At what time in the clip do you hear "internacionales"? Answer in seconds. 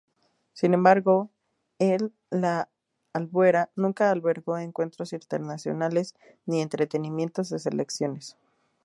5.13-6.15